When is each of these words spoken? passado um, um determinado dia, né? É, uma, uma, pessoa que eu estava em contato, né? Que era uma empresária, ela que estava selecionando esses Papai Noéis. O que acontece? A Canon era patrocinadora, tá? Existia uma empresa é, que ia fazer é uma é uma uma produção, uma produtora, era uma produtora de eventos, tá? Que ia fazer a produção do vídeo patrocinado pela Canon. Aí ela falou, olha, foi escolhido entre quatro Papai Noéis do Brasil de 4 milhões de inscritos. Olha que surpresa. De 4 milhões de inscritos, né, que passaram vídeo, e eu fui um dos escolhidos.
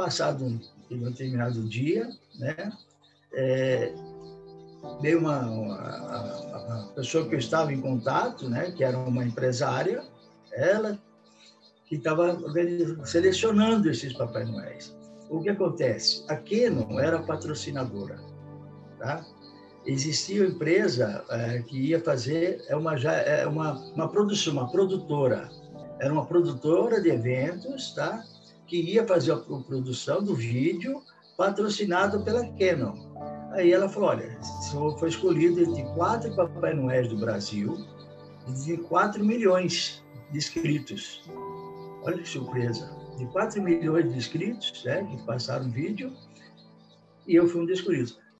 passado 0.00 0.46
um, 0.46 0.58
um 0.90 1.10
determinado 1.10 1.62
dia, 1.68 2.08
né? 2.38 2.72
É, 3.34 3.92
uma, 5.14 5.40
uma, 5.42 6.92
pessoa 6.94 7.28
que 7.28 7.34
eu 7.34 7.38
estava 7.38 7.70
em 7.70 7.82
contato, 7.82 8.48
né? 8.48 8.70
Que 8.70 8.82
era 8.82 8.96
uma 8.96 9.22
empresária, 9.22 10.02
ela 10.52 10.98
que 11.86 11.96
estava 11.96 12.38
selecionando 13.04 13.90
esses 13.90 14.14
Papai 14.14 14.44
Noéis. 14.44 14.96
O 15.28 15.42
que 15.42 15.50
acontece? 15.50 16.24
A 16.28 16.36
Canon 16.36 16.98
era 16.98 17.22
patrocinadora, 17.22 18.18
tá? 18.98 19.22
Existia 19.84 20.42
uma 20.42 20.50
empresa 20.50 21.24
é, 21.28 21.58
que 21.62 21.78
ia 21.88 22.00
fazer 22.00 22.64
é 22.68 22.76
uma 22.76 22.94
é 22.94 23.46
uma 23.46 23.72
uma 23.94 24.08
produção, 24.08 24.54
uma 24.54 24.70
produtora, 24.70 25.50
era 25.98 26.12
uma 26.12 26.24
produtora 26.24 27.00
de 27.02 27.10
eventos, 27.10 27.92
tá? 27.92 28.24
Que 28.70 28.80
ia 28.80 29.04
fazer 29.04 29.32
a 29.32 29.36
produção 29.36 30.22
do 30.22 30.32
vídeo 30.32 31.02
patrocinado 31.36 32.22
pela 32.22 32.46
Canon. 32.52 32.94
Aí 33.50 33.72
ela 33.72 33.88
falou, 33.88 34.10
olha, 34.10 34.38
foi 34.96 35.08
escolhido 35.08 35.60
entre 35.60 35.82
quatro 35.94 36.32
Papai 36.36 36.72
Noéis 36.72 37.08
do 37.08 37.16
Brasil 37.16 37.84
de 38.64 38.76
4 38.76 39.24
milhões 39.24 40.04
de 40.30 40.38
inscritos. 40.38 41.20
Olha 42.04 42.18
que 42.18 42.28
surpresa. 42.28 42.96
De 43.18 43.26
4 43.26 43.60
milhões 43.60 44.08
de 44.08 44.16
inscritos, 44.16 44.84
né, 44.84 45.02
que 45.02 45.20
passaram 45.26 45.68
vídeo, 45.68 46.12
e 47.26 47.34
eu 47.34 47.48
fui 47.48 47.62
um 47.62 47.66
dos 47.66 47.80
escolhidos. 47.80 48.20